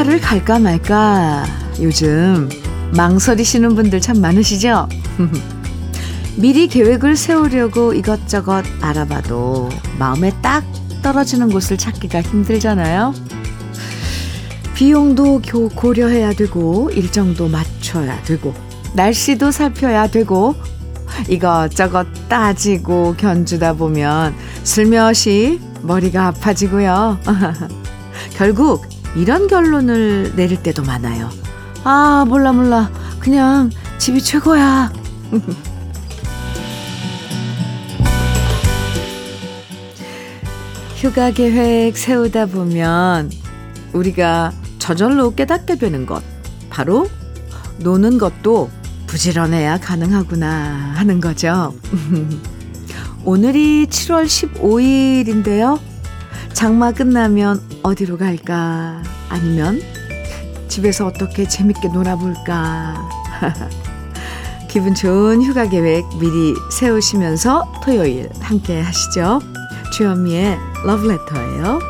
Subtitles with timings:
[0.00, 1.44] 휴가를 갈까 말까
[1.80, 2.48] 요즘
[2.96, 4.88] 망설이시는 분들 참 많으시죠?
[6.36, 9.68] 미리 계획을 세우려고 이것저것 알아봐도
[9.98, 10.64] 마음에 딱
[11.02, 13.14] 떨어지는 곳을 찾기가 힘들잖아요.
[14.74, 15.42] 비용도
[15.74, 18.54] 고려해야 되고 일정도 맞춰야 되고
[18.94, 20.54] 날씨도 살펴야 되고
[21.28, 27.18] 이것저것 따지고 견주다 보면 슬며시 머리가 아파지고요.
[28.36, 31.30] 결국 이런 결론을 내릴 때도 많아요.
[31.84, 32.90] 아, 몰라, 몰라.
[33.18, 34.92] 그냥 집이 최고야.
[40.96, 43.30] 휴가 계획 세우다 보면
[43.92, 46.22] 우리가 저절로 깨닫게 되는 것.
[46.68, 47.08] 바로
[47.78, 48.70] 노는 것도
[49.06, 51.74] 부지런해야 가능하구나 하는 거죠.
[53.24, 55.89] 오늘이 7월 15일인데요.
[56.52, 59.02] 장마 끝나면 어디로 갈까?
[59.28, 59.80] 아니면
[60.68, 63.08] 집에서 어떻게 재밌게 놀아볼까?
[64.68, 69.40] 기분 좋은 휴가 계획 미리 세우시면서 토요일 함께 하시죠.
[69.92, 70.56] 주현미의
[70.86, 71.80] 러브레터예요.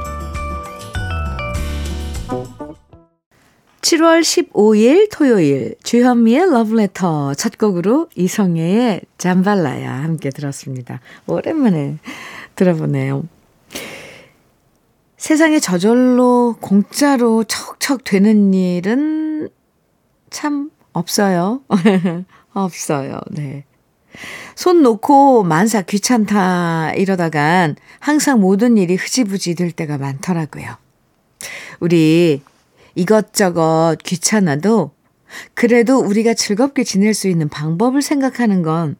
[3.82, 11.00] 7월 15일 토요일 주현미의 러브레터 첫 곡으로 이성애의 잠발라야 함께 들었습니다.
[11.26, 11.98] 오랜만에
[12.54, 13.24] 들어보네요.
[15.30, 19.48] 세상에 저절로 공짜로 척척 되는 일은
[20.28, 21.62] 참 없어요.
[22.52, 23.20] 없어요.
[23.30, 23.64] 네.
[24.56, 30.66] 손 놓고 만사 귀찮다 이러다간 항상 모든 일이 흐지부지 될 때가 많더라고요.
[31.78, 32.42] 우리
[32.96, 34.90] 이것저것 귀찮아도
[35.54, 38.96] 그래도 우리가 즐겁게 지낼 수 있는 방법을 생각하는 건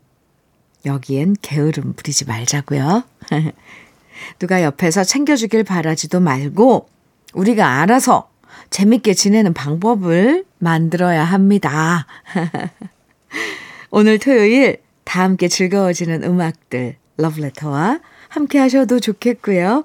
[0.86, 3.02] 여기엔 게으름 부리지 말자고요.
[4.38, 6.88] 누가 옆에서 챙겨주길 바라지도 말고
[7.34, 8.30] 우리가 알아서
[8.70, 12.06] 재밌게 지내는 방법을 만들어야 합니다.
[13.90, 19.84] 오늘 토요일 다 함께 즐거워지는 음악들 러브레터와 함께 하셔도 좋겠고요.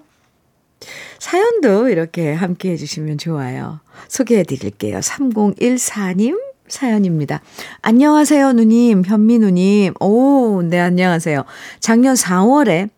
[1.19, 3.79] 사연도 이렇게 함께 해주시면 좋아요.
[4.07, 4.99] 소개해 드릴게요.
[4.99, 7.41] 3014님 사연입니다.
[7.81, 9.93] 안녕하세요, 누님, 현미 누님.
[9.99, 11.45] 오, 네, 안녕하세요.
[11.79, 12.89] 작년 4월에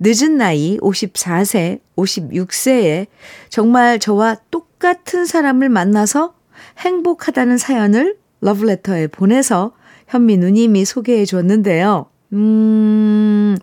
[0.00, 3.06] 늦은 나이 54세, 56세에
[3.48, 6.34] 정말 저와 똑같은 사람을 만나서
[6.78, 9.72] 행복하다는 사연을 러브레터에 보내서
[10.08, 12.06] 현미 누님이 소개해 줬는데요.
[12.32, 13.56] 음,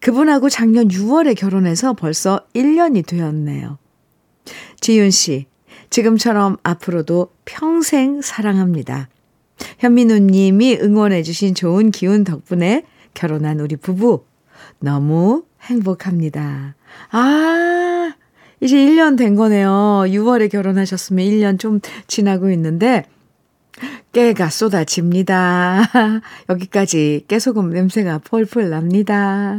[0.00, 3.78] 그분하고 작년 6월에 결혼해서 벌써 1년이 되었네요.
[4.80, 5.46] 지윤 씨,
[5.90, 9.08] 지금처럼 앞으로도 평생 사랑합니다.
[9.78, 12.84] 현민우 님이 응원해 주신 좋은 기운 덕분에
[13.14, 14.24] 결혼한 우리 부부
[14.80, 16.74] 너무 행복합니다.
[17.10, 18.12] 아,
[18.60, 19.70] 이제 1년 된 거네요.
[20.06, 23.04] 6월에 결혼하셨으면 1년 좀 지나고 있는데
[24.12, 25.82] 깨가 쏟아집니다.
[26.50, 29.56] 여기까지 깨소금 냄새가 폴폴 납니다.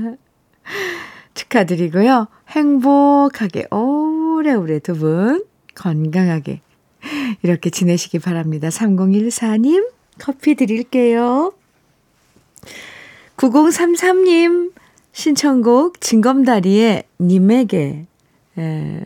[1.33, 2.27] 축하드리고요.
[2.49, 5.45] 행복하게 오래오래 두 분
[5.75, 6.61] 건강하게
[7.43, 8.67] 이렇게 지내시기 바랍니다.
[8.69, 9.89] 3014님
[10.19, 11.53] 커피 드릴게요.
[13.37, 14.71] 9033님
[15.13, 18.05] 신청곡 진검다리의 님에게
[18.57, 19.03] 에,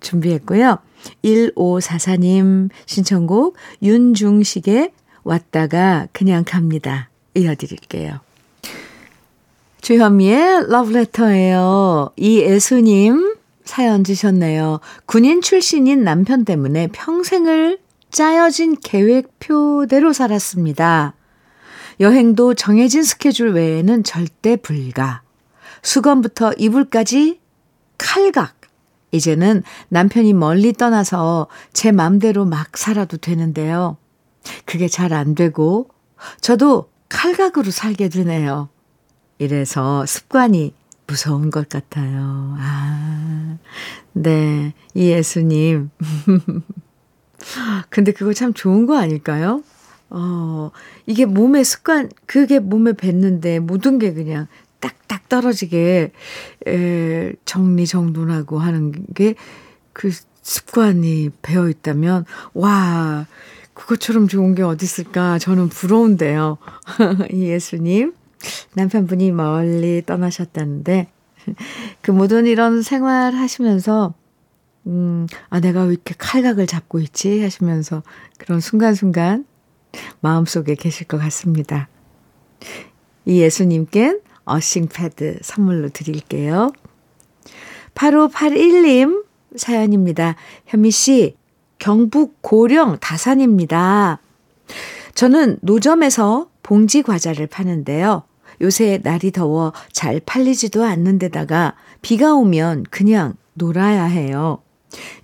[0.00, 0.78] 준비했고요.
[1.24, 4.92] 1544님 신청곡 윤중식의
[5.24, 7.08] 왔다가 그냥 갑니다.
[7.34, 8.20] 이어드릴게요.
[9.80, 12.10] 주현미의 러브레터예요.
[12.16, 14.80] 이애수님 사연 주셨네요.
[15.06, 17.78] 군인 출신인 남편 때문에 평생을
[18.10, 21.14] 짜여진 계획표대로 살았습니다.
[22.00, 25.22] 여행도 정해진 스케줄 외에는 절대 불가.
[25.88, 27.40] 수건부터 이불까지
[27.96, 28.60] 칼각.
[29.10, 33.96] 이제는 남편이 멀리 떠나서 제 맘대로 막 살아도 되는데요.
[34.66, 35.88] 그게 잘 안 되고
[36.42, 38.68] 저도 칼각으로 살게 되네요.
[39.38, 40.74] 이래서 습관이
[41.06, 42.54] 무서운 것 같아요.
[42.58, 43.56] 아,
[44.12, 44.74] 네.
[44.92, 45.88] 이 예수님.
[47.88, 49.62] 근데 그거 참 좋은 거 아닐까요?
[50.10, 50.70] 어,
[51.06, 54.48] 이게 몸에 습관, 그게 몸에 뱉는데 모든 게 그냥
[54.80, 56.12] 딱딱 떨어지게,
[56.66, 59.34] 에, 정리정돈하고 하는 게
[59.98, 63.26] 그 습관이 배어 있다면, 와,
[63.74, 65.40] 그것처럼 좋은 게 어디 있을까?
[65.40, 66.56] 저는 부러운데요.
[67.32, 68.14] 이예수님.
[68.74, 71.08] 남편분이 멀리 떠나셨다는데,
[72.00, 74.14] 그 모든 이런 생활 하시면서,
[74.86, 77.42] 음, 아, 내가 왜 이렇게 칼각을 잡고 있지?
[77.42, 78.04] 하시면서
[78.38, 79.46] 그런 순간순간
[80.20, 81.88] 마음속에 계실 것 같습니다.
[83.24, 86.72] 이 예수님께 어싱 패드 선물로 드릴게요.
[87.94, 89.24] 8581님
[89.56, 90.36] 사연입니다.
[90.66, 91.36] 현미 씨,
[91.78, 94.20] 경북 고령 다산입니다.
[95.14, 98.24] 저는 노점에서 봉지 과자를 파는데요.
[98.60, 104.62] 요새 날이 더워 잘 팔리지도 않는 데다가 비가 오면 그냥 놀아야 해요.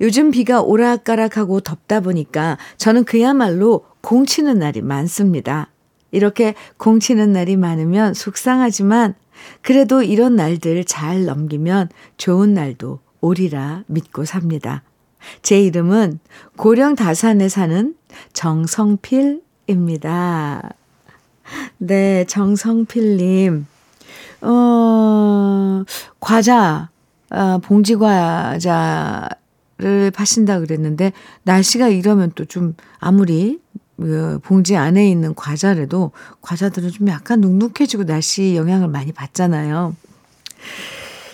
[0.00, 5.68] 요즘 비가 오락가락하고 덥다 보니까 저는 그야말로 공치는 날이 많습니다.
[6.14, 9.14] 이렇게 공치는 날이 많으면 속상하지만
[9.62, 14.82] 그래도 이런 날들 잘 넘기면 좋은 날도 오리라 믿고 삽니다.
[15.42, 16.20] 제 이름은
[16.56, 17.94] 고령 다산에 사는
[18.32, 19.42] 정성필입니다.
[21.78, 23.66] 네, 정성필님.
[24.42, 25.84] 어,
[26.20, 26.90] 과자,
[27.30, 29.30] 어, 봉지 과자를
[30.14, 31.12] 파신다 그랬는데,
[31.42, 33.63] 날씨가 이러면 또 좀 아무리
[33.96, 39.94] 그 봉지 안에 있는 과자라도 과자들은 좀 약간 눅눅해지고 날씨 영향을 많이 받잖아요.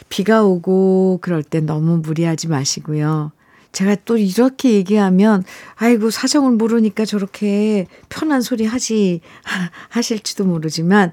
[0.08, 3.32] 비가 오고 그럴 땐 너무 무리하지 마시고요.
[3.72, 5.44] 제가 또 이렇게 얘기하면
[5.76, 9.20] 아이고 사정을 모르니까 저렇게 편한 소리 하지
[9.88, 11.12] 하실지도 모르지만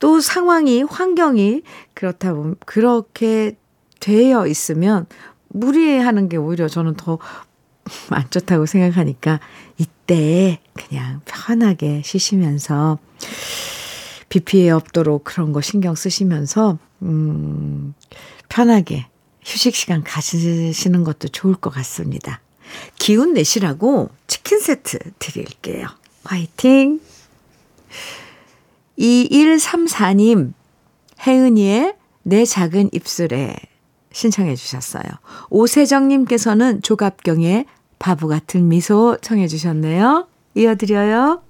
[0.00, 1.62] 또 상황이 환경이
[1.94, 3.56] 그렇다 보면 그렇게
[4.00, 5.06] 되어 있으면
[5.48, 7.18] 무리하는 게 오히려 저는 더
[8.10, 9.40] 안 좋다고 생각하니까
[9.78, 12.98] 이때 그냥 편하게 쉬시면서
[14.28, 17.94] 비 피해 없도록 그런 거 신경 쓰시면서 음
[18.48, 19.06] 편하게
[19.44, 22.40] 휴식 시간 가지시는 것도 좋을 것 같습니다.
[22.98, 25.86] 기운 내시라고 치킨 세트 드릴게요.
[26.24, 27.00] 화이팅!
[28.98, 30.52] 2134님,
[31.26, 33.54] 혜은이의 내 작은 입술에
[34.12, 35.04] 신청해 주셨어요.
[35.50, 37.66] 오세정님께서는 조갑경의
[37.98, 40.28] 바보 같은 미소 청해 주셨네요.
[40.54, 41.42] 이어드려요.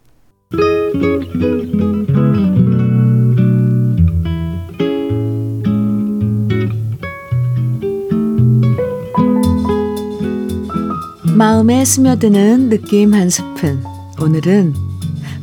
[11.36, 13.82] 마음에 스며드는 느낌 한 스푼.
[14.20, 14.72] 오늘은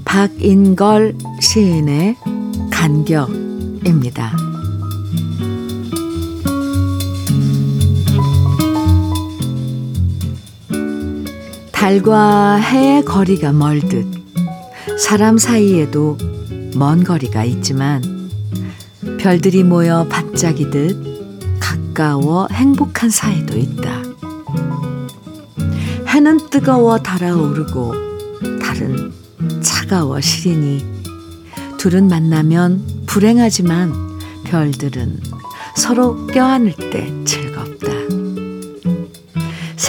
[0.06, 2.16] 박인걸 시인의
[2.72, 4.51] 간격입니다.
[11.82, 14.06] 달과 해의 거리가 멀듯
[15.00, 16.16] 사람 사이에도
[16.76, 18.30] 먼 거리가 있지만
[19.20, 24.04] 별들이 모여 반짝이듯 가까워 행복한 사이도 있다.
[26.08, 27.94] 해는 뜨거워 달아오르고
[28.62, 29.12] 달은
[29.64, 30.86] 차가워 시리니
[31.80, 33.92] 둘은 만나면 불행하지만
[34.44, 35.20] 별들은
[35.76, 37.51] 서로 껴안을 때 즐겁다.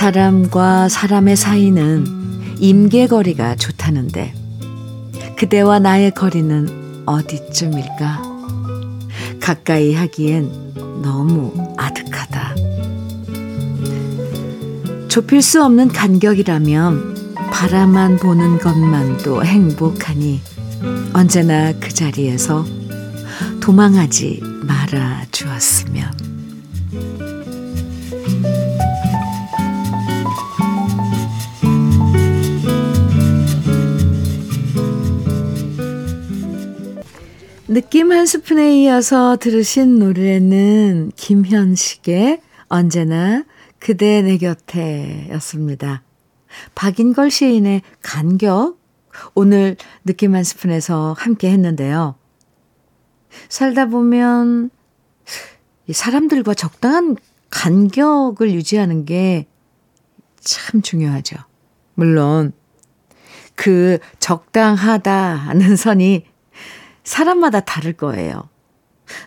[0.02, 4.34] 사람과 사람의 사이는 임계거리가 좋다는데
[5.38, 8.22] 그대와 나의 거리는 어디쯤일까?
[9.40, 10.50] 가까이 하기엔
[11.04, 12.56] 너무 아득하다.
[15.06, 20.40] 좁힐 수 없는 간격이라면 바라만 보는 것만도 행복하니
[21.12, 22.66] 언제나 그 자리에서
[23.60, 26.41] 도망하지 말아 주었으면.
[37.72, 43.44] 느낌 한 스푼에 이어서 들으신 노래는 김현식의 언제나
[43.78, 46.02] 그대 내 곁에 였습니다.
[46.74, 48.78] 박인걸 시인의 간격,
[49.34, 52.16] 오늘 느낌 한 스푼에서 함께 했는데요.
[53.48, 54.70] 살다 보면
[55.90, 57.16] 사람들과 적당한
[57.50, 59.46] 간격을 유지하는 게
[60.42, 61.36] 참 중요하죠.
[61.94, 62.52] 물론,
[63.54, 66.26] 그 적당하다는 선이
[67.04, 68.48] 사람마다 다를 거예요.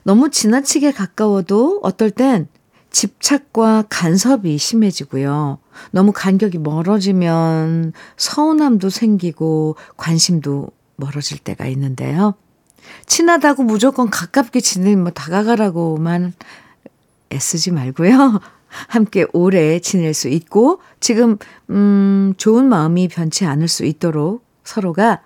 [0.03, 2.48] 너무 지나치게 가까워도 어떨 땐
[2.91, 5.60] 집착과 간섭이 심해지고요.
[5.91, 12.36] 너무 간격이 멀어지면 서운함도 생기고 관심도 멀어질 때가 있는데요.
[13.05, 16.34] 친하다고 무조건 가깝게 지내, 뭐 다가가라고만
[17.34, 18.39] 애쓰지 말고요.
[18.88, 21.38] 함께 오래 지낼 수 있고 지금
[21.70, 25.22] 음 좋은 마음이 변치 않을 수 있도록 서로가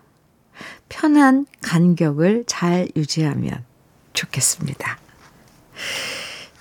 [0.90, 3.64] 편한 간격을 잘 유지하면
[4.14, 4.98] 좋겠습니다.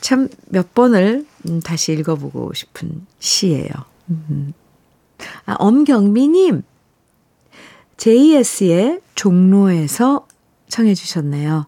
[0.01, 3.69] 참 몇 번을 음, 다시 읽어보고 싶은 시예요.
[4.11, 4.53] 음.
[5.47, 6.63] 아, 엄경미님,
[7.97, 10.27] JS의 종로에서
[10.69, 11.67] 청해 주셨네요.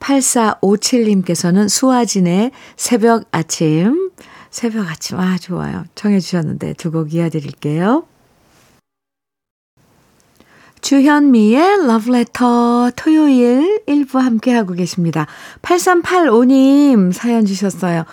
[0.00, 4.10] 8457님께서는 수아진의 새벽 아침,
[4.50, 5.84] 새벽 아침, 아, 좋아요.
[5.94, 8.06] 청해 주셨는데 두 곡 이어드릴게요.
[10.80, 15.26] 주현미의 러브레터 토요일 1부 함께하고 계십니다.
[15.62, 18.04] 8385님 사연 주셨어요.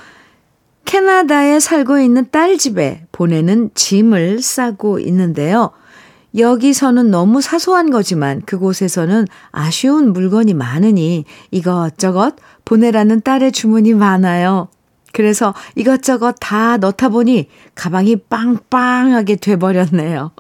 [0.86, 5.72] 캐나다에 살고 있는 딸 집에 보내는 짐을 싸고 있는데요.
[6.38, 14.70] 여기서는 너무 사소한 거지만 그곳에서는 아쉬운 물건이 많으니 이것저것 보내라는 딸의 주문이 많아요.
[15.12, 20.32] 그래서 이것저것 다 넣다 보니 가방이 빵빵하게 돼버렸네요.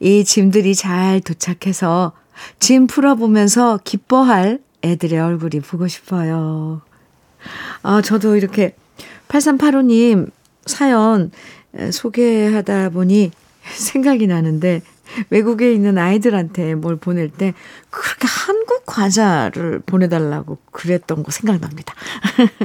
[0.00, 2.12] 이 짐들이 잘 도착해서
[2.58, 6.82] 짐 풀어보면서 기뻐할 애들의 얼굴이 보고 싶어요.
[7.82, 8.74] 아, 저도 이렇게
[9.28, 10.30] 8385님
[10.66, 11.30] 사연
[11.90, 13.30] 소개하다 보니
[13.76, 14.82] 생각이 나는데
[15.30, 17.54] 외국에 있는 아이들한테 뭘 보낼 때
[17.90, 21.94] 그렇게 한국 과자를 보내달라고 그랬던 거 생각납니다.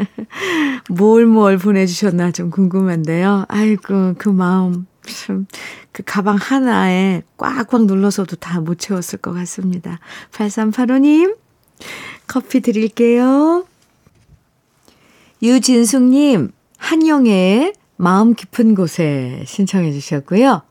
[0.89, 3.45] 뭘뭘 보내주셨나 좀 궁금한데요.
[3.47, 4.87] 아이고, 그 마음.
[5.05, 5.45] 참,
[5.91, 9.99] 그 가방 하나에 꽉꽉 눌러서도 다 못 채웠을 것 같습니다.
[10.31, 11.35] 8385님,
[12.27, 13.65] 커피 드릴게요.
[15.41, 20.61] 유진숙님, 한영의 마음 깊은 곳에 신청해 주셨고요.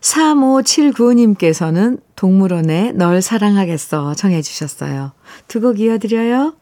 [0.00, 5.12] 3579님께서는 동물원에 널 사랑하겠어 청해 주셨어요.
[5.48, 6.54] 두 곡 이어드려요.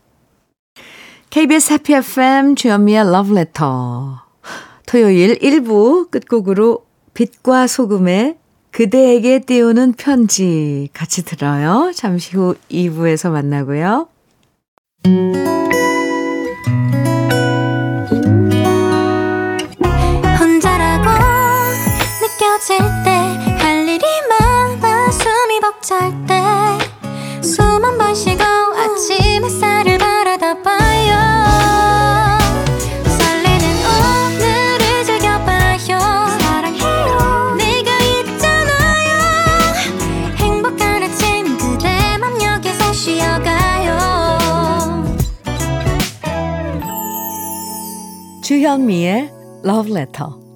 [1.30, 4.22] KBS 해피 FM 주현미의 러브레터
[4.86, 6.86] 토요일 1부 끝곡으로
[7.18, 8.36] 빛과 소금의
[8.70, 11.90] 그대에게 띄우는 편지 같이 들어요.
[11.92, 14.06] 잠시 후 2부에서 만나고요.
[49.98, 50.48] Letter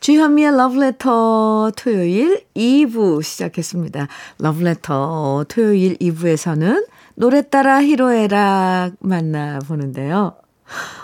[0.00, 4.06] 주현미의 러브레터 토요일 2부 시작했습니다.
[4.38, 10.36] 러브레터 토요일 2부에서는 노래 따라 히로에락 만나보는데요.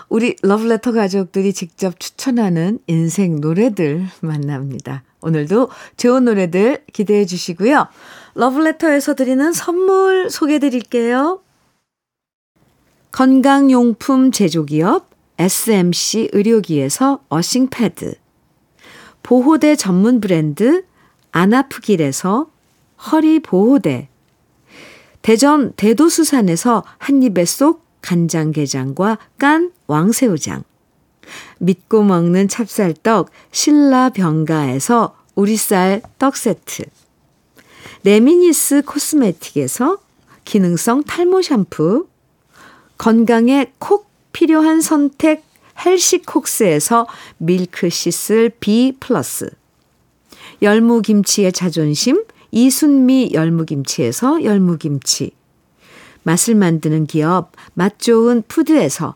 [0.07, 5.03] 우리 러브레터 가족들이 직접 추천하는 인생 노래들 만납니다.
[5.21, 7.87] 오늘도 좋은 노래들 기대해 주시고요.
[8.35, 11.41] 러브레터에서 드리는 선물 소개해 드릴게요.
[13.11, 18.15] 건강용품 제조기업 SMC 의료기에서 어싱패드
[19.23, 20.85] 보호대 전문 브랜드
[21.31, 22.47] 안아프길에서
[23.11, 24.07] 허리 보호대
[25.21, 30.63] 대전 대도수산에서 한입에 쏙 간장게장과 깐 왕새우장
[31.59, 36.83] 믿고 먹는 찹쌀떡 신라병가에서 우리쌀 떡 세트.
[38.03, 39.99] 레미니스 코스메틱에서
[40.45, 42.07] 기능성 탈모 샴푸.
[42.97, 45.43] 건강에 콕 필요한 선택
[45.85, 49.49] 헬시콕스에서 milk thistle B 플러스.
[50.61, 55.31] 열무김치의 자존심 이순미 열무김치에서 열무김치.
[56.23, 59.15] 맛을 만드는 기업 맛 좋은 푸드에서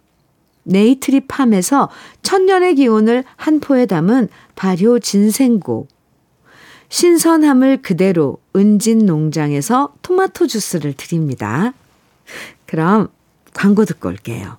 [0.63, 1.89] 네이트리팜에서
[2.21, 5.87] 천년의 기운을 한 포에 담은 발효 진생고.
[6.89, 11.73] 신선함을 그대로 은진 농장에서 토마토 주스를 드립니다.
[12.65, 13.07] 그럼
[13.53, 14.57] 광고 듣고 올게요.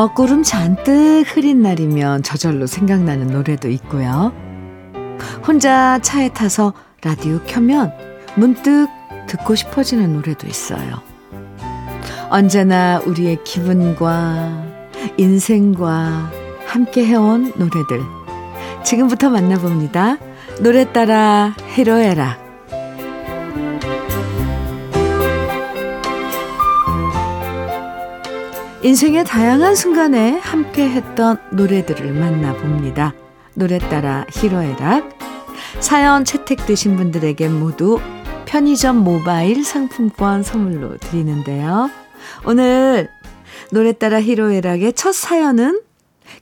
[0.00, 4.32] 먹구름 잔뜩 흐린 날이면 저절로 생각나는 노래도 있고요.
[5.46, 6.72] 혼자 차에 타서
[7.04, 7.92] 라디오 켜면
[8.34, 8.88] 문득
[9.26, 11.02] 듣고 싶어지는 노래도 있어요.
[12.30, 14.64] 언제나 우리의 기분과
[15.18, 16.30] 인생과
[16.64, 18.00] 함께 해온 노래들.
[18.82, 20.16] 지금부터 만나봅니다.
[20.62, 22.49] 노래 따라 히로에라.
[28.82, 33.12] 인생의 다양한 순간에 함께 했던 노래들을 만나봅니다.
[33.52, 35.18] 노래 따라 히로에락.
[35.80, 38.00] 사연 채택되신 분들에게 모두
[38.46, 41.90] 편의점 모바일 상품권 선물로 드리는데요.
[42.46, 43.10] 오늘
[43.70, 45.82] 노래 따라 히로에락의 첫 사연은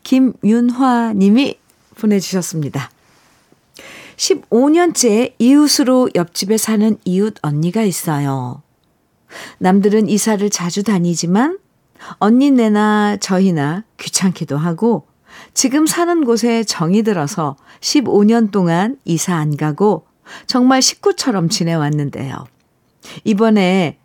[0.05, 1.59] 김윤화 님이
[1.97, 2.89] 보내주셨습니다.
[4.17, 8.63] 15년째 이웃으로 옆집에 사는 이웃 언니가 있어요.
[9.59, 11.59] 남들은 이사를 자주 다니지만
[12.19, 15.07] 언니네나 저희나 귀찮기도 하고
[15.55, 20.07] 지금 사는 곳에 정이 들어서 15년 동안 이사 안 가고
[20.47, 22.35] 정말 식구처럼 지내왔는데요.
[23.25, 23.99] 이번에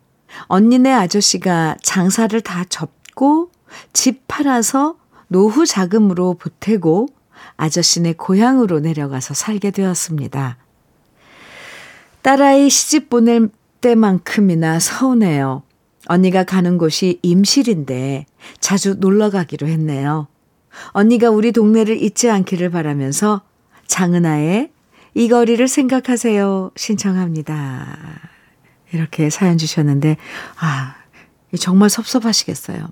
[0.47, 3.51] 언니네 아저씨가 장사를 다 접고
[3.91, 4.95] 집 팔아서
[5.27, 7.07] 노후 자금으로 보태고
[7.57, 10.57] 아저씨네 고향으로 내려가서 살게 되었습니다.
[12.21, 13.49] 딸아이 시집 보낼
[13.81, 15.63] 때만큼이나 서운해요.
[16.07, 18.25] 언니가 가는 곳이 임실인데
[18.59, 20.27] 자주 놀러 가기로 했네요.
[20.89, 23.41] 언니가 우리 동네를 잊지 않기를 바라면서
[23.87, 24.71] 장은아의
[25.15, 27.97] 이 거리를 생각하세요 신청합니다.
[28.91, 30.17] 이렇게 사연 주셨는데
[30.59, 30.95] 아
[31.59, 32.87] 정말 섭섭하시겠어요.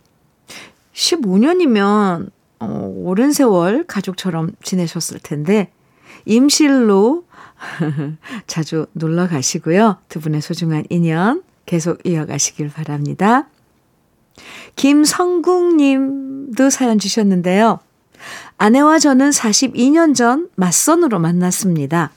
[0.93, 5.71] 15년이면 어, 오랜 세월 가족처럼 지내셨을 텐데
[6.25, 7.25] 임실로
[8.47, 9.97] 자주 놀러 가시고요.
[10.09, 13.47] 두 분의 소중한 인연 계속 이어가시길 바랍니다.
[14.75, 17.79] 김성국 님도 사연 주셨는데요.
[18.57, 22.11] 아내와 저는 42년 전 맞선으로 만났습니다.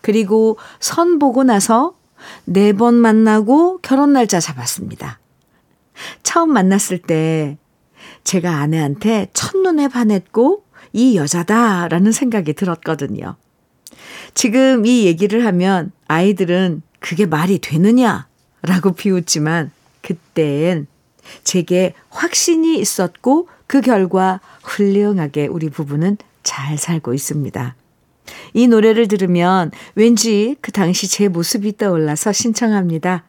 [0.00, 1.94] 그리고 선 보고 나서
[2.44, 5.18] 네 번 만나고 결혼 날짜 잡았습니다.
[6.22, 7.58] 처음 만났을 때
[8.24, 13.36] 제가 아내한테 첫눈에 반했고 이 여자다라는 생각이 들었거든요.
[14.34, 18.26] 지금 이 얘기를 하면 아이들은 그게 말이 되느냐
[18.62, 19.70] 라고 비웃지만
[20.02, 20.86] 그땐
[21.44, 27.76] 제게 확신이 있었고 그 결과 훌륭하게 우리 부부는 잘 살고 있습니다.
[28.54, 33.24] 이 노래를 들으면 왠지 그 당시 제 모습이 떠올라서 신청합니다.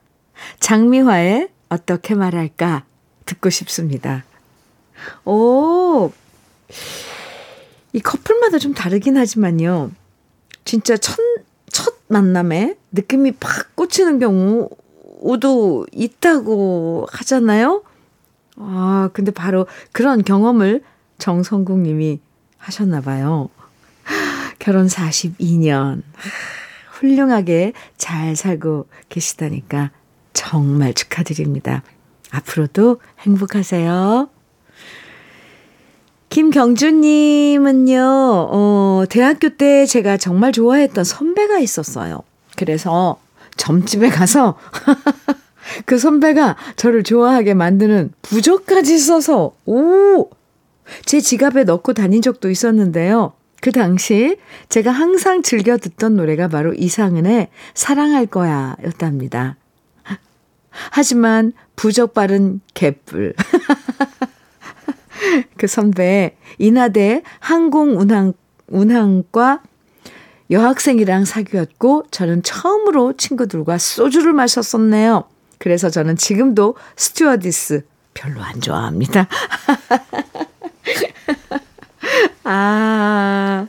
[0.59, 2.85] 장미화의 어떻게 말할까
[3.25, 4.23] 듣고 싶습니다.
[5.25, 6.11] 오,
[7.93, 9.91] 이 커플마다 좀 다르긴 하지만요.
[10.65, 11.17] 진짜 첫,
[11.71, 14.69] 첫 만남에 느낌이 팍 꽂히는 경우
[15.39, 17.83] 도 있다고 하잖아요.
[18.57, 20.83] 아, 근데 바로 그런 경험을
[21.17, 22.19] 정성국 님이
[22.57, 23.49] 하셨나 봐요.
[24.59, 26.03] 결혼 42년.
[26.91, 29.91] 훌륭하게 잘 살고 계시다니까
[30.33, 31.83] 정말 축하드립니다.
[32.31, 34.29] 앞으로도 행복하세요.
[36.29, 42.23] 김경주님은요, 어, 대학교 때 제가 정말 좋아했던 선배가 있었어요.
[42.57, 43.19] 그래서
[43.57, 44.57] 점집에 가서
[45.85, 50.29] 그 선배가 저를 좋아하게 만드는 부적까지 써서, 오!
[51.05, 53.33] 제 지갑에 넣고 다닌 적도 있었는데요.
[53.61, 54.37] 그 당시
[54.67, 59.55] 제가 항상 즐겨 듣던 노래가 바로 이상은의 사랑할 거야 였답니다.
[60.91, 63.33] 하지만 부적 바른 개뿔.
[65.57, 68.33] 그 선배 인하대 항공운항
[68.67, 69.61] 운항과
[70.53, 75.23] 여학생이랑 사귀었고 저는 처음으로 친구들과 소주를 마셨었네요.
[75.57, 79.27] 그래서 저는 지금도 스튜어디스 별로 안 좋아합니다.
[82.43, 83.67] 아,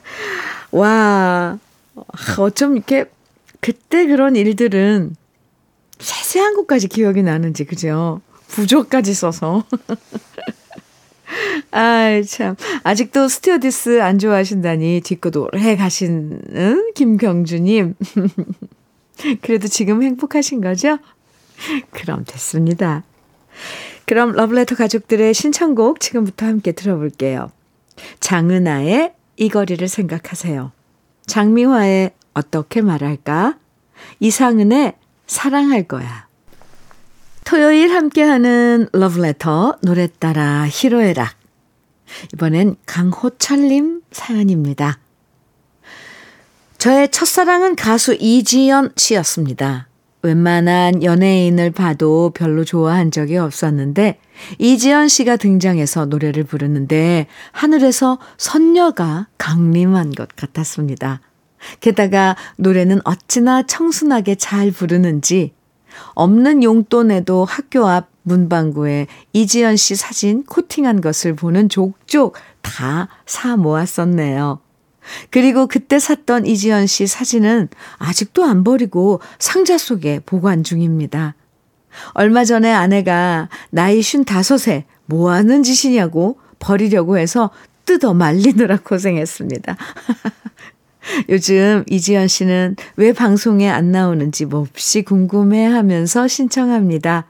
[0.70, 1.59] 와,
[2.38, 3.11] 어쩜 이렇게
[3.61, 5.16] 그때 그런 일들은
[5.99, 8.20] 세세한 것까지 기억이 나는지, 그죠?
[8.49, 9.64] 부조까지 써서.
[11.71, 12.57] 아이, 참.
[12.83, 17.95] 아직도 스튜어디스 안 좋아하신다니 뒷끝 오래 가시는 김경주님.
[19.43, 20.99] 그래도 지금 행복하신 거죠?
[21.90, 23.05] 그럼 됐습니다.
[24.07, 27.51] 그럼 러브레터 가족들의 신청곡 지금부터 함께 들어볼게요.
[28.21, 30.73] 장은아의 이 거리를 생각하세요.
[31.27, 33.57] 장미화의 어떻게 말할까?
[34.21, 34.95] 이상은의
[35.27, 36.27] 사랑할 거야.
[37.45, 41.44] 토요일 함께하는 러브레터 노래 따라 히로에락.
[42.33, 44.99] 이번엔 강호철님 사연입니다.
[46.79, 49.88] 저의 첫사랑은 가수 이지연 씨였습니다.
[50.23, 54.19] 웬만한 연예인을 봐도 별로 좋아한 적이 없었는데
[54.59, 61.21] 이지연 씨가 등장해서 노래를 부르는데 하늘에서 선녀가 강림한 것 같았습니다.
[61.81, 65.53] 게다가 노래는 어찌나 청순하게 잘 부르는지
[66.15, 74.61] 없는 용돈에도 학교 앞 문방구에 이지연 씨 사진 코팅한 것을 보는 족족 다 사 모았었네요.
[75.31, 81.35] 그리고 그때 샀던 이지연 씨 사진은 아직도 안 버리고 상자 속에 보관 중입니다.
[82.13, 87.51] 얼마 전에 아내가 나이 55에 뭐 하는 짓이냐고 버리려고 해서
[87.85, 89.77] 뜯어 말리느라 고생했습니다.
[91.29, 97.27] 요즘 이지연 씨는 왜 방송에 안 나오는지 몹시 궁금해 하면서 신청합니다.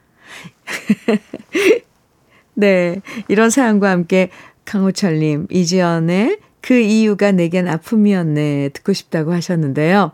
[2.55, 3.01] 네.
[3.29, 4.31] 이런 사연과 함께
[4.65, 8.71] 강호철님, 이지연의 그 이유가 내겐 아픔이었네.
[8.71, 10.13] 듣고 싶다고 하셨는데요.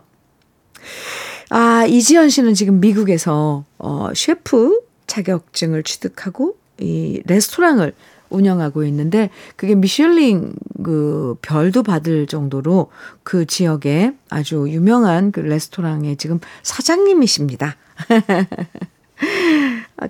[1.49, 7.93] 아, 이지연 씨는 지금 미국에서, 어, 셰프 자격증을 취득하고 이 레스토랑을
[8.31, 12.89] 운영하고 있는데 그게 미슐링 그 별도 받을 정도로
[13.23, 17.75] 그 지역에 아주 유명한 그 레스토랑의 지금 사장님이십니다.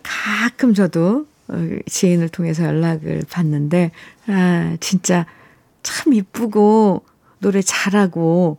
[0.03, 1.55] 가끔 저도 어,
[1.85, 3.91] 지인을 통해서 연락을 받는데
[4.27, 5.25] 아 진짜
[5.83, 7.03] 참 이쁘고
[7.39, 8.57] 노래 잘하고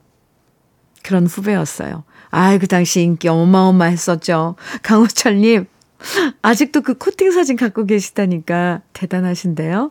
[1.03, 2.05] 그런 후배였어요.
[2.31, 4.57] 아이 그 당시 인기 어마어마했었죠.
[4.83, 5.67] 강호철님
[6.43, 9.91] 아직도 그 코팅 사진 갖고 계시다니까 대단하신데요.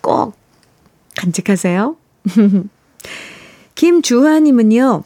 [0.00, 0.34] 꼭
[1.16, 1.96] 간직하세요.
[3.74, 5.04] 김주하님은요,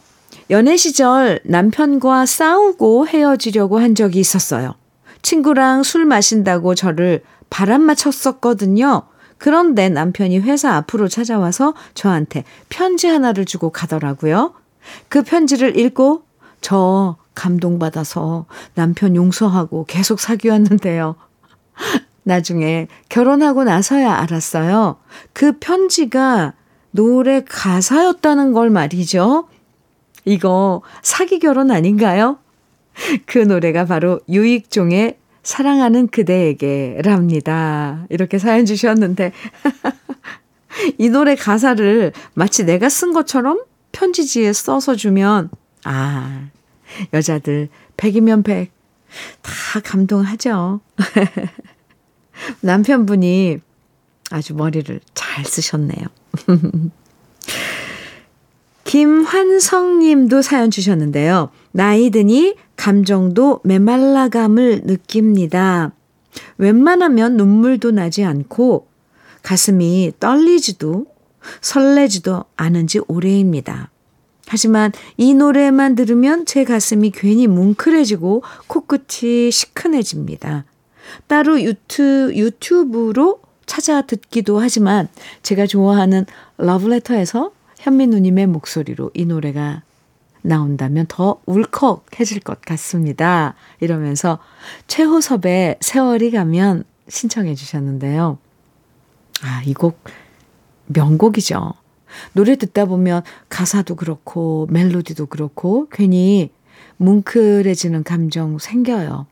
[0.49, 4.75] 연애 시절 남편과 싸우고 헤어지려고 한 적이 있었어요.
[5.21, 9.03] 친구랑 술 마신다고 저를 바람 맞췄었거든요.
[9.37, 14.53] 그런데 남편이 회사 앞으로 찾아와서 저한테 편지 하나를 주고 가더라고요.
[15.09, 16.23] 그 편지를 읽고
[16.61, 21.15] 저 감동받아서 남편 용서하고 계속 사귀었는데요.
[22.23, 24.97] 나중에 결혼하고 나서야 알았어요.
[25.33, 26.53] 그 편지가
[26.91, 29.47] 노래 가사였다는 걸 말이죠.
[30.23, 32.39] 이거 사기 결혼 아닌가요?
[33.25, 38.05] 그 노래가 바로 유익종의 사랑하는 그대에게 랍니다.
[38.09, 39.31] 이렇게 사연 주셨는데,
[40.97, 45.49] 이 노래 가사를 마치 내가 쓴 것처럼 편지지에 써서 주면,
[45.83, 46.47] 아,
[47.13, 48.71] 여자들 100이면 100.
[49.41, 50.81] 다 감동하죠.
[52.61, 53.59] 남편분이
[54.31, 56.05] 아주 머리를 잘 쓰셨네요.
[58.83, 61.49] 김환성 님도 사연 주셨는데요.
[61.71, 65.91] 나이 드니 감정도 메말라감을 느낍니다.
[66.57, 68.87] 웬만하면 눈물도 나지 않고
[69.41, 71.05] 가슴이 떨리지도
[71.61, 73.91] 설레지도 않은 지 오래입니다.
[74.47, 80.65] 하지만 이 노래만 들으면 제 가슴이 괜히 뭉클해지고 코끝이 시큰해집니다.
[81.27, 85.07] 따로 유튜, 유튜브로 찾아 듣기도 하지만
[85.43, 86.25] 제가 좋아하는
[86.57, 89.83] 러브레터에서 현미 누님의 목소리로 이 노래가
[90.41, 93.55] 나온다면 더 울컥해질 것 같습니다.
[93.79, 94.37] 이러면서
[94.87, 98.37] 최호섭의 세월이 가면 신청해 주셨는데요.
[99.41, 99.99] 아, 이 곡
[100.87, 101.73] 명곡이죠.
[102.33, 106.49] 노래 듣다 보면 가사도 그렇고 멜로디도 그렇고 괜히
[106.97, 109.27] 뭉클해지는 감정 생겨요.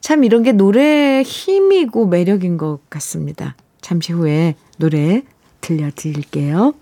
[0.00, 3.56] 참 이런 게 노래의 힘이고 매력인 것 같습니다.
[3.80, 5.22] 잠시 후에 노래
[5.60, 6.74] 들려드릴게요.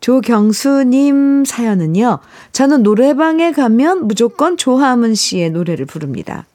[0.00, 2.20] 조경수님 사연은요.
[2.52, 6.46] 저는 노래방에 가면 무조건 조하문 씨의 노래를 부릅니다.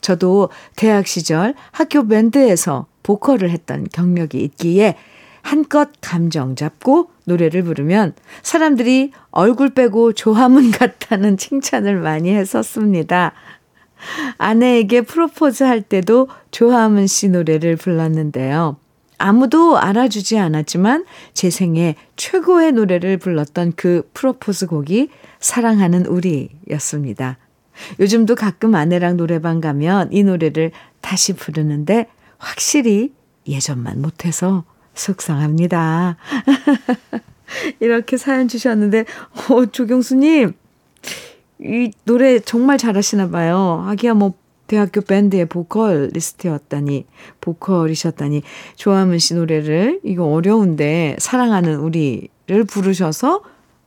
[0.00, 4.96] 저도 대학 시절 학교 밴드에서 보컬을 했던 경력이 있기에
[5.44, 13.32] 한껏 감정 잡고 노래를 부르면 사람들이 얼굴 빼고 조화문 같다는 칭찬을 많이 했었습니다.
[14.38, 18.78] 아내에게 프로포즈 할 때도 조화문 씨 노래를 불렀는데요.
[19.18, 21.04] 아무도 알아주지 않았지만
[21.34, 27.36] 제 생애 최고의 노래를 불렀던 그 프로포즈 곡이 사랑하는 우리였습니다.
[28.00, 32.06] 요즘도 가끔 아내랑 노래방 가면 이 노래를 다시 부르는데
[32.38, 33.12] 확실히
[33.46, 36.16] 예전만 못해서 속상합니다.
[37.80, 39.04] 이렇게 사연 주셨는데,
[39.50, 40.54] 어, 조경수님,
[41.60, 43.82] 이 노래 정말 잘하시나 봐요.
[43.86, 44.34] 하기야 뭐,
[44.66, 47.06] 대학교 밴드의 보컬 리스트였다니,
[47.40, 48.42] 보컬이셨다니,
[48.76, 53.42] 조하문 씨 노래를, 이거 어려운데, 사랑하는 우리를 부르셔서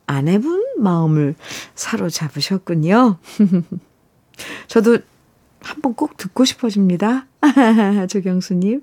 [0.06, 1.34] 아내분 마음을
[1.74, 3.18] 사로잡으셨군요.
[4.68, 4.98] 저도
[5.60, 7.26] 한번 꼭 듣고 싶어집니다.
[8.08, 8.82] 조경수님.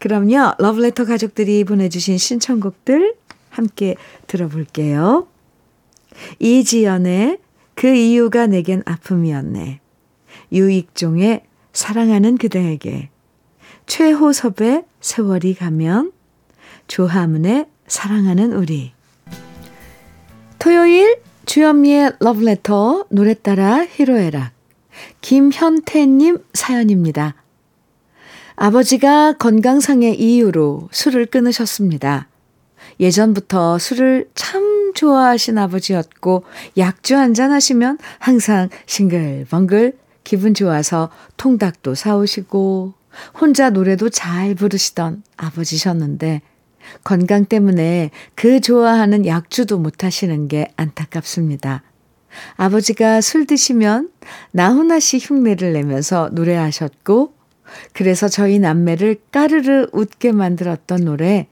[0.00, 3.14] 그럼요, 러브레터 가족들이 보내주신 신청곡들
[3.50, 5.28] 함께 들어볼게요.
[6.38, 7.38] 이지연의
[7.74, 9.80] 그 이유가 내겐 아픔이었네.
[10.52, 13.10] 유익종의 사랑하는 그대에게.
[13.86, 16.12] 최호섭의 세월이 가면.
[16.88, 18.92] 조하문의 사랑하는 우리.
[20.58, 24.52] 토요일 주현미의 러브레터 노래 따라 히로에락
[25.20, 27.34] 김현태님 사연입니다.
[28.56, 32.28] 아버지가 건강상의 이유로 술을 끊으셨습니다.
[32.98, 36.44] 예전부터 술을 참 좋아하신 아버지였고
[36.76, 42.94] 약주 한잔 하시면 항상 싱글벙글 기분 좋아서 통닭도 사오시고
[43.40, 46.42] 혼자 노래도 잘 부르시던 아버지셨는데
[47.04, 51.82] 건강 때문에 그 좋아하는 약주도 못 하시는 게 안타깝습니다.
[52.56, 54.10] 아버지가 술 드시면
[54.52, 57.34] 나훈아 씨 흉내를 내면서 노래하셨고,
[57.92, 61.48] 그래서 저희 남매를 까르르 웃게 만들었던 노래,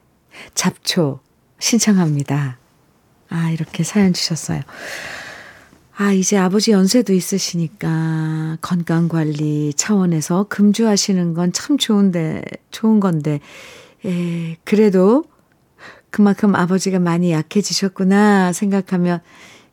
[0.55, 1.21] 잡초
[1.59, 2.59] 신청합니다.
[3.31, 4.63] 아, 이렇게 사연 주셨어요.
[5.97, 13.41] 아, 이제 아버지 연세도 있으시니까 건강 관리 차원에서 금주하시는 건 참 좋은데, 좋은 건데,
[14.07, 15.25] 에, 그래도
[16.11, 19.21] 그만큼 아버지가 많이 약해지셨구나 생각하면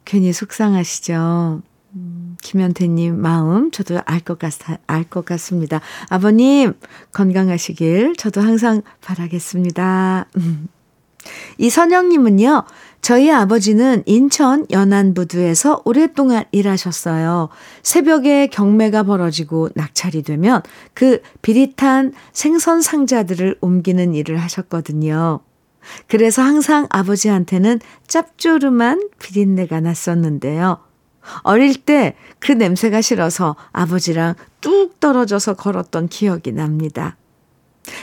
[0.03, 1.61] 괜히 속상하시죠.
[1.95, 4.53] 음, 김현태님 마음 저도 알 것 같,
[4.87, 5.81] 알것 같습니다.
[6.09, 6.73] 아버님
[7.13, 10.27] 건강하시길 저도 항상 바라겠습니다.
[10.37, 10.67] 음.
[11.57, 12.63] 이선영님은요,
[13.01, 17.49] 저희 아버지는 인천 연안부두에서 오랫동안 일하셨어요.
[17.83, 20.61] 새벽에 경매가 벌어지고 낙찰이 되면
[20.93, 25.39] 그 비릿한 생선 상자들을 옮기는 일을 하셨거든요.
[26.07, 30.84] 그래서 항상 아버지한테는 짭조름한 비린내가 났었는데요.
[31.43, 37.17] 어릴 때 그 냄새가 싫어서 아버지랑 뚝 떨어져서 걸었던 기억이 납니다.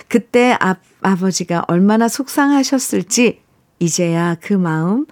[0.08, 3.40] 그때 아, 아버지가 얼마나 속상하셨을지
[3.78, 5.06] 이제야 그 마음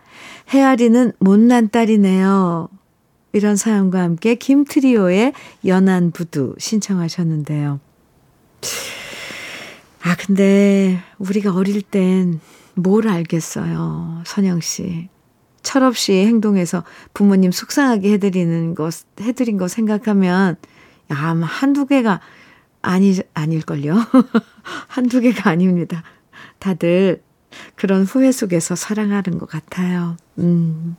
[0.49, 2.69] 헤아리는 못난 딸이네요.
[3.33, 5.33] 이런 사연과 함께 김트리오의
[5.65, 7.79] 연안 부두 신청하셨는데요.
[10.03, 12.41] 아, 근데 우리가 어릴 땐
[12.75, 14.23] 뭘 알겠어요.
[14.27, 15.09] 선영 씨.
[15.63, 20.57] 철없이 행동해서 부모님 속상하게 해드리는 것, 해드린 거 생각하면,
[21.13, 22.21] 야, 아마 한두 개가
[22.83, 23.95] 아니, 아닐걸요?
[24.89, 26.03] 한두 개가 아닙니다.
[26.59, 27.23] 다들
[27.75, 30.17] 그런 후회 속에서 사랑하는 것 같아요.
[30.39, 30.97] 음.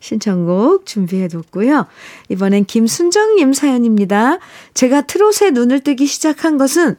[0.00, 1.86] 신청곡 준비해뒀고요.
[2.28, 4.38] 이번엔 김순정님 사연입니다.
[4.74, 6.96] 제가 트롯에 눈을 뜨기 시작한 것은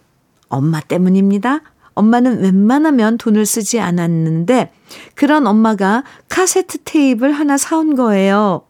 [0.49, 1.61] 엄마 때문입니다.
[1.95, 4.71] 엄마는 웬만하면 돈을 쓰지 않았는데
[5.15, 8.63] 그런 엄마가 카세트 테이프를 하나 사온 거예요.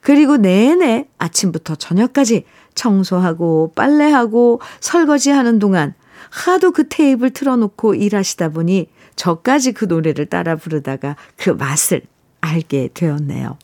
[0.00, 5.94] 그리고 내내 아침부터 저녁까지 청소하고 빨래하고 설거지하는 동안
[6.30, 12.02] 하도 그 테이프를 틀어놓고 일하시다 보니 저까지 그 노래를 따라 부르다가 그 맛을
[12.40, 13.56] 알게 되었네요.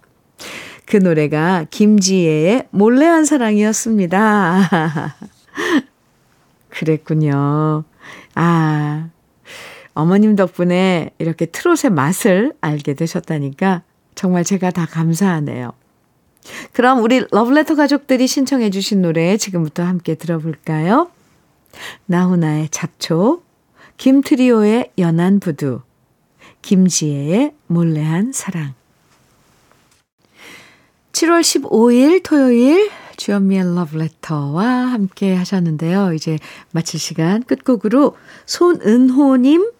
[0.86, 5.14] 그 노래가 김지혜의 몰래한 사랑이었습니다.
[6.70, 7.84] 그랬군요.
[8.34, 9.08] 아,
[9.94, 13.82] 어머님 덕분에 이렇게 트롯의 맛을 알게 되셨다니까
[14.14, 15.72] 정말 제가 다 감사하네요.
[16.72, 21.10] 그럼 우리 러브레터 가족들이 신청해 주신 노래 지금부터 함께 들어볼까요?
[22.06, 23.42] 나훈아의 잡초,
[23.96, 25.80] 김트리오의 연한 부두,
[26.62, 28.74] 김지혜의 몰래한 사랑.
[31.12, 32.90] 7월 15일 토요일
[33.22, 36.12] 주연미의 러브레터와 함께 하셨는데요.
[36.12, 36.38] 이제
[36.72, 39.70] 마칠 시간 끝곡으로 손은호님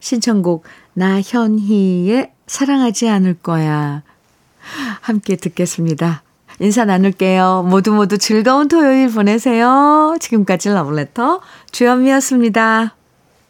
[0.00, 0.64] 신청곡
[0.94, 4.02] 나현희의 사랑하지 않을 거야
[5.00, 6.24] 함께 듣겠습니다.
[6.58, 7.66] 인사 나눌게요.
[7.68, 10.16] 모두 모두 즐거운 토요일 보내세요.
[10.18, 11.40] 지금까지 러브레터
[11.70, 12.96] 주현미였습니다.